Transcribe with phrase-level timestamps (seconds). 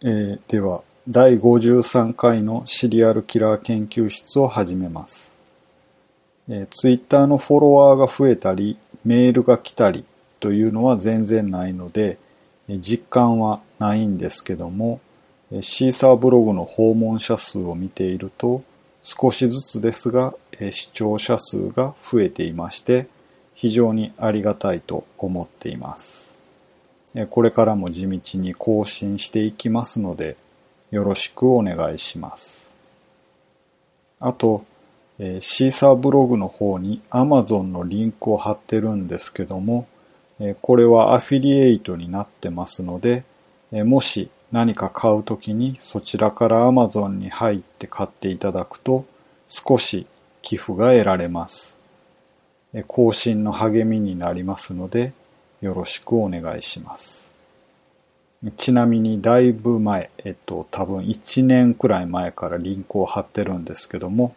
[0.00, 5.34] えー、では、第53回のシリアルキラー研究室を始めます。
[6.48, 10.04] えー、ツイッターのフォロワーが増えたり、メールが来たり
[10.38, 12.18] というのは全然ないので、
[12.68, 15.00] 実感はないんですけども、
[15.62, 18.62] シーサーブログの訪問者数を見ていると、
[19.02, 20.32] 少しずつですが、
[20.70, 23.08] 視聴者数が増えていまして、
[23.54, 26.37] 非常にありがたいと思っています。
[27.30, 30.36] これからも地道に更新していきますので、
[30.90, 32.76] よろしくお願いします。
[34.20, 34.64] あと、
[35.18, 39.86] シーサーブログの方に Amazon のリンクを貼ってるんですけども、
[40.62, 43.24] これはアフィリエイトになってますので、
[43.72, 49.04] もし何か買うときにそちらから Amazon に入って買っていただくと
[49.46, 50.06] 少し
[50.40, 51.76] 寄付が得られます。
[52.86, 55.12] 更新の励みになりますので
[55.60, 57.30] よろしくお願いします。
[58.56, 64.34] ちなみにだいぶ前、えっと多分1年くらい前からリンクを貼ってるんですけども、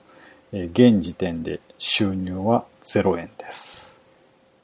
[0.52, 3.96] 現時点で収入は0円です。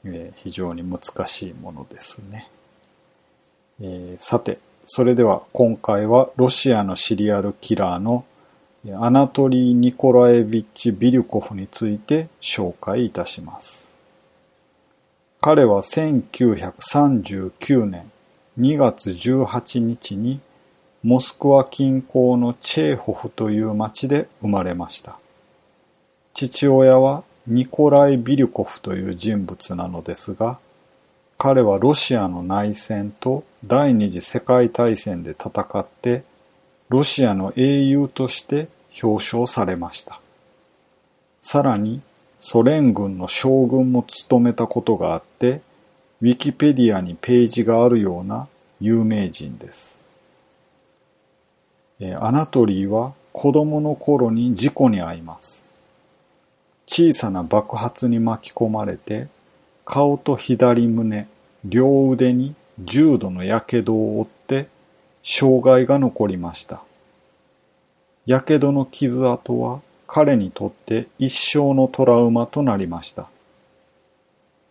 [0.04, 2.50] え非常に難しいものですね。
[3.80, 8.24] えー、さて、それでは今回はロシアのシリアルキラーの
[8.96, 13.94] アナトリー・ニコラエビッチ・ビリュコフについて紹介いたします。
[15.48, 18.12] 彼は1939年
[18.60, 20.40] 2月18日に
[21.02, 25.18] モスクワ近郊のチェーホフという町で生まれました。
[26.34, 30.58] 父親はニコライ・ビリュコフという人物なのですが、
[31.38, 36.24] 彼はロシアの内戦と第二次世界大戦で戦って
[36.90, 38.68] ロシアの英雄として
[39.02, 40.20] 表彰されました。
[41.40, 42.02] さらに
[42.38, 45.60] ソ連軍の将軍も務めたことがあって
[46.22, 48.48] ウィキペディアにページがあるような
[48.80, 50.00] 有名人です。
[52.20, 55.66] アナトリーは子供の頃に事故に遭います。
[56.86, 59.26] 小さな爆発に巻き込まれて
[59.84, 61.26] 顔と左胸、
[61.64, 64.68] 両腕に重度の火傷を負って
[65.24, 66.82] 障害が残りました。
[68.26, 73.28] 火傷の傷跡は彼にとって一生のトラウマとなりました。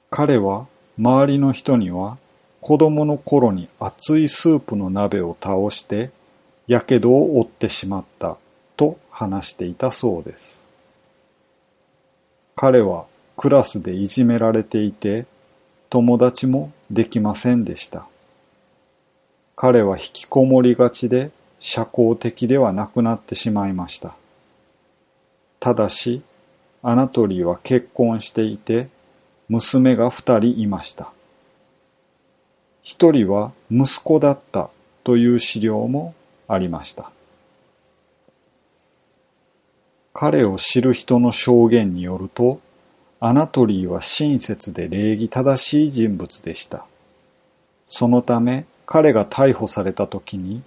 [0.09, 0.67] 彼は
[0.99, 2.17] 周りの人には
[2.59, 6.09] 子供の頃に熱いスープの鍋を倒して
[6.67, 8.37] 火傷を負ってしまった
[8.75, 10.65] と話していたそうです。
[12.55, 13.05] 彼は
[13.37, 15.27] クラスでいじめられていて、
[15.91, 18.07] 友達もできませんでした。
[19.55, 24.15] 彼は引きこもりがちで社交的ではなくなってしまいました。
[25.59, 26.21] ただし、
[26.83, 28.89] アナトリーは結婚していて、
[29.49, 31.11] 娘が二人いました。
[32.83, 34.69] 一人は息子だった
[35.03, 36.13] という資料も
[36.47, 37.11] ありました。
[40.13, 42.59] 彼を知る人の証言によると、
[43.19, 46.85] アナトリーは親切で礼儀正しい人物でした。
[47.85, 50.61] そのため彼が逮捕された時に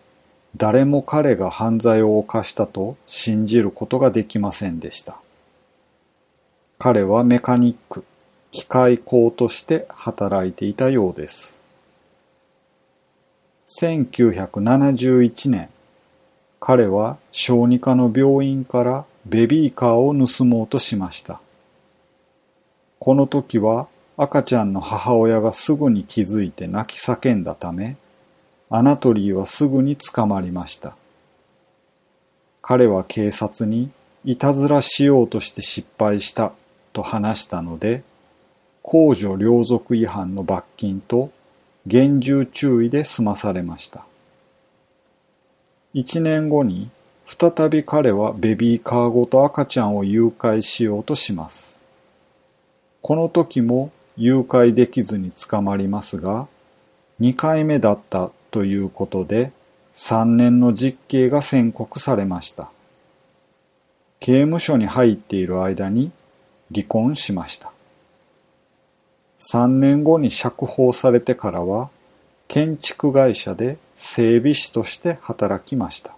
[0.57, 5.17] 誰も彼が犯罪を犯したと信じることができませんでした。
[6.79, 8.05] 彼はメカニック、
[8.51, 11.61] 機械工として働いていたようです。
[13.67, 15.69] 1971年、
[16.59, 21.41] 彼は小児科の病院からベビーカーを盗もうとしました。
[22.99, 27.97] この時は赤ちゃんの母親がすぐに気づいて泣き叫んだため、
[28.73, 30.97] アナトリーはすぐに捕まりました。
[32.63, 33.91] 彼は警察に
[34.25, 36.53] いたずらしようとして失敗した
[36.93, 38.05] と話したので、
[38.83, 41.31] 公序良俗違反の罰金と
[41.85, 44.05] 厳重注意で済まされました。
[45.93, 46.91] 一年後に
[47.27, 51.81] 再び彼はベビーカーごと赤ちゃんを誘拐しようとします。
[53.03, 56.47] この時も誘拐できずに捕まりますが、
[57.21, 59.53] 2回目だったということで、
[59.95, 62.71] 3年の実刑が宣告されました。
[64.21, 66.13] 刑務所に入っている間に
[66.73, 67.73] 離婚しました。
[69.39, 71.89] 3年後に釈放されてからは、
[72.47, 76.15] 建築会社で整備士として働きました。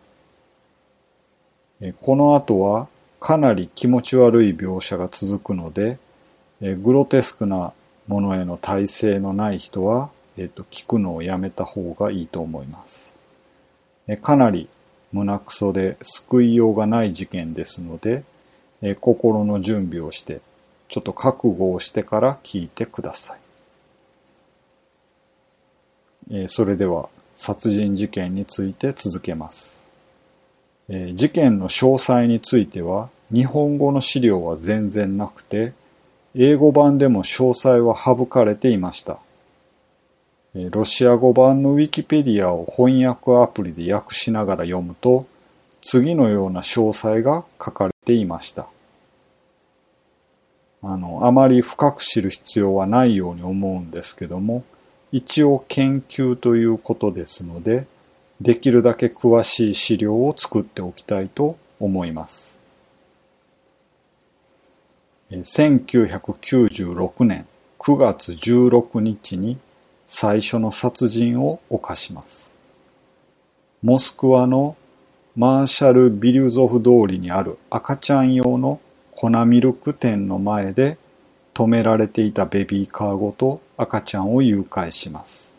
[2.00, 2.88] この後は
[3.20, 5.98] かなり気持ち悪い描写が続くので、
[6.60, 7.72] グロテスクな
[8.08, 13.16] ものへの耐性のない人は、えっ、と、聞くのをやめた方がいいと思います。
[14.08, 14.68] えかなり
[15.12, 18.24] 胸くそで救いようがない事件ですので、
[18.80, 20.40] え心の準備をして、
[20.88, 23.38] ちょっと覚悟をしてから聞いてください。
[26.30, 29.86] えそれでは殺人事件について続けます。
[30.88, 35.72] え、事件の詳細については日本語の資料は全然なくて
[36.34, 39.18] 英語版でも詳細は省かれていました。
[40.54, 45.26] ロシア語版のウィキペディアを翻訳アプリで訳しながら読むと
[45.80, 48.68] 次のような詳細が書かれていました。
[50.82, 54.64] あの、あまり深く知る必要はないように思うんですけども、
[55.10, 57.86] 一応研究ということですので、
[58.40, 62.58] できるだけ詳しい資料を作っておきたいと思います。
[65.30, 67.46] 1996年
[67.78, 69.58] 9月16日に
[70.06, 72.54] 最初の殺人を犯します。
[73.82, 74.76] モスクワの
[75.34, 78.80] マーシャル・ビリュゾフ通りにある赤ちゃん用の
[79.12, 80.98] 粉ミルク店の前で
[81.54, 85.54] 止められていたベビーカーごと赤ちゃんを誘拐します。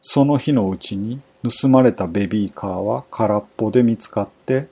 [0.00, 1.20] その日のうちに
[1.60, 4.68] 盗まれたベビーカーは空っぽで見つかって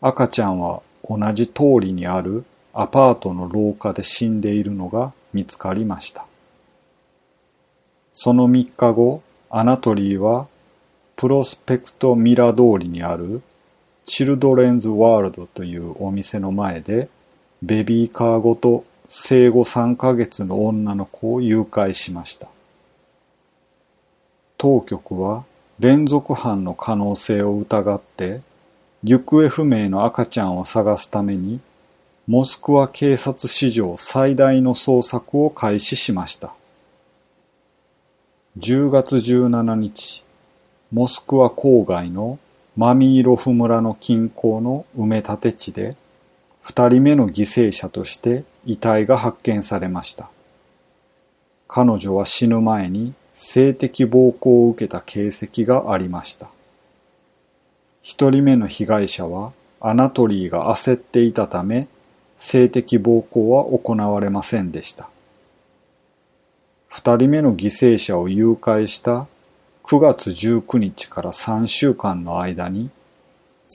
[0.00, 6.26] 赤ちゃんは同じ通りにあるアパートの廊下で死んでいるのが見つかりました。
[8.16, 10.46] その3日後、アナトリーは
[11.16, 13.42] プロスペクトミラ通りにある
[14.06, 17.08] チルドレンズワールドというお店の前で
[17.60, 22.46] ベビーカーごと生後3ヶ月の女の子を誘拐しました。
[24.58, 25.44] 当局は
[25.80, 28.42] 連続犯の可能性を疑って
[29.02, 31.58] 行方不明の赤ちゃんを探すために
[32.28, 36.54] モスクワ警察史上最大の捜索を開始しました。
[38.56, 40.22] 10月17日、
[40.92, 42.38] モスクワ郊外の
[42.76, 45.96] マミーロフ村の近郊の埋め立て地で、
[46.62, 50.30] 二人目の犠牲者として遺体が発見されました。
[51.66, 56.46] 彼女は死ぬ前に性的暴行を受けた形跡がありました。
[58.02, 61.88] 一人目の被害者はアナトリーが焦っていたため、
[62.36, 65.08] 性的暴行は行われませんでした。
[66.96, 69.26] 二人目の犠牲者を誘拐した
[69.82, 72.88] 9月19日から3週間の間に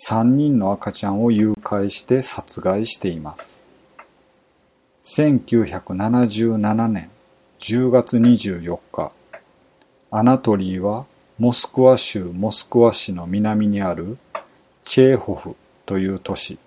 [0.07, 3.67] 3人の赤ちゃんを誘拐して殺害しています。
[5.03, 7.09] 1977年
[7.59, 9.11] 10月24日、
[10.11, 11.05] アナトリーは
[11.39, 14.17] モスクワ州モスクワ市の南にある
[14.85, 16.57] チェーホフという都市、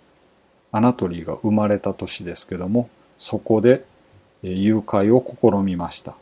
[0.70, 3.87] アナトリーが生まれた都市ですけども、そこで
[4.43, 6.14] 誘拐を試みました。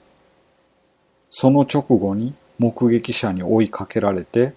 [1.30, 4.52] その直後に目撃者に追いかけられて、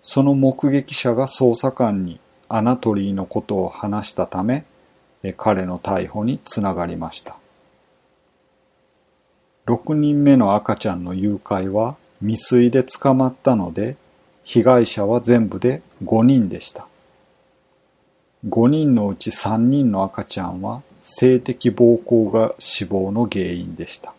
[0.00, 4.64] その目撃者が捜査官にアナトリーのことを話したため、
[5.36, 7.36] 彼の逮捕につながりました。
[9.66, 13.96] 6人目の赤ちゃんの誘拐は未遂で捕まったので、
[14.44, 16.86] 被害者は全部で5人でした。
[18.48, 24.14] 5人のうち3人の赤ちゃんは性的暴行が死亡の原因でした。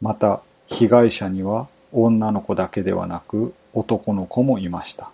[0.00, 5.10] また、被害者には女の子だけではなく男の子もいました。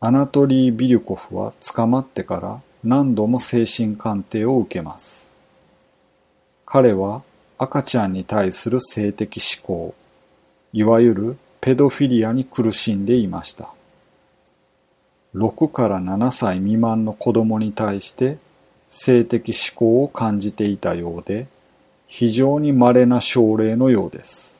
[0.00, 5.30] アナトリー・ビリュコフは捕まってから何度も精神鑑定を受けます。
[6.66, 7.22] 彼は
[7.56, 9.94] 赤ちゃんに対する性的思考、
[10.72, 13.70] いわゆるペドフィリアに苦しんでいました。
[15.34, 18.38] 6から7歳未満の子供に対して
[18.88, 21.46] 性的思考を感じていたようで、
[22.16, 24.56] 非常に稀な症例のようです。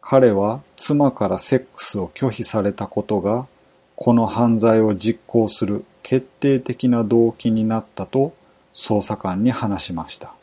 [0.00, 3.46] 彼は妻からセックスを拒否されたことが、
[3.94, 8.34] この犯罪を実行する決定的な動機になったと
[8.74, 10.34] 捜査官に話しました。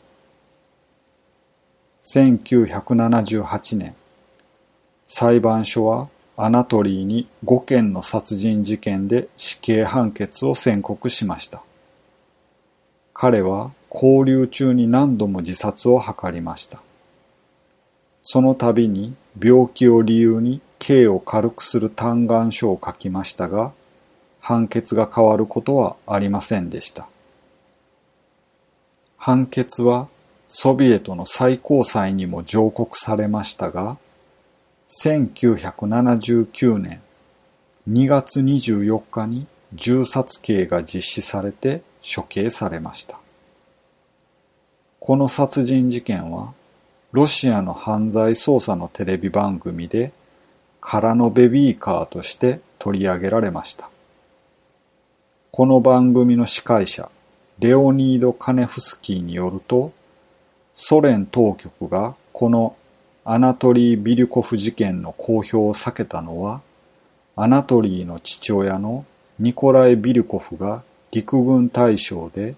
[2.04, 3.94] 1978年、
[5.04, 6.08] 裁判所は
[6.38, 11.60] アナトリーに5件の殺人事件で死刑判決を宣告しました。
[13.12, 16.82] 彼は交流中に何度も自殺を図りました。
[18.20, 23.72] その度に病気を理由に刑を軽くする嘆願書を書きましたが、
[24.40, 27.06] 判決が変わることはありませんでした。
[29.16, 30.08] 判決は
[30.48, 33.96] ソビエトの最高裁にも上告されましたが、
[35.02, 37.00] 1979年
[37.88, 43.23] 2月24日に銃殺刑が実施されて処刑されました。
[45.06, 46.54] この殺人事件は、
[47.12, 50.14] ロシアの犯罪捜査のテレビ番組で、
[50.80, 53.90] 空のベビーカーとして取り上げられました。
[55.50, 57.10] この番組の司会者、
[57.58, 59.92] レオニード・カネフスキーによると、
[60.72, 62.74] ソ連当局がこの
[63.26, 66.62] アナトリー・ビリュコフ事件の公表を避けたのは、
[67.36, 69.04] アナトリーの父親の
[69.38, 72.54] ニコライ・ビリュコフが陸軍大将で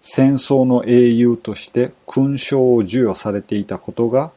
[0.00, 4.30] 戦争の英雄として勲章を授与されていたことが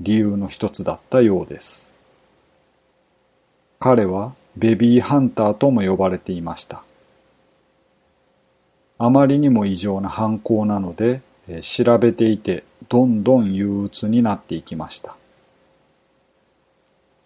[0.00, 1.92] 理由の一つだったようです。
[3.80, 6.82] 彼はベビーハンターとも呼ばれていました。
[8.98, 11.20] あまりにも異常な犯行なので、
[11.62, 15.16] 調べていてどんどん憂鬱になっていきました。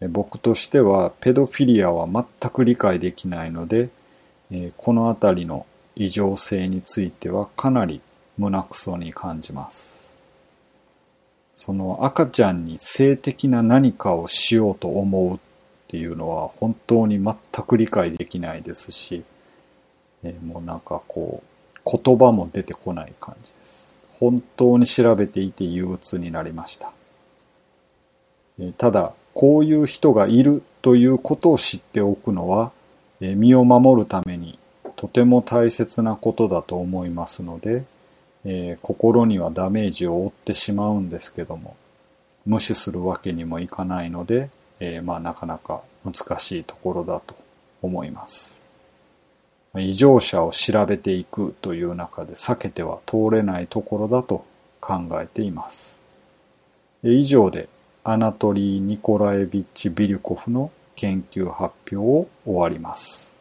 [0.08, 3.88] 僕としてはペドフィリアは全く理解できないので、
[4.76, 8.00] このあたりの異常性についてはかなり
[8.38, 10.10] 胸くそに感じます。
[11.54, 15.38] その赤ちゃんに性的な何かをしようと思うっ
[15.86, 19.22] ていうのは本当に全く理解できないですし、
[20.24, 21.42] えもうなんかこ
[21.84, 23.92] う言葉も出てこない感じです。
[24.18, 26.92] 本当に調べていて憂鬱になりました。
[28.58, 32.72] えただ、こういう人がいるということを知っておくのは、
[33.20, 34.58] え身を守るために
[35.02, 37.82] とても大切なことだと思いますので、
[38.44, 41.76] えー、心にはダメージを負ってしまうんですけども、
[42.46, 47.34] 無視するわけにもいかないので、えー、まあなかなか難しいところだと
[47.82, 48.62] 思います。
[49.76, 54.44] 異常者を調べていくという中で避けては通れないところだと
[54.80, 56.00] 考えています。
[57.02, 57.68] 以上で
[58.04, 63.31] アナトリー・ニコラエビッチ・ビリュコフの研究発表を終わります。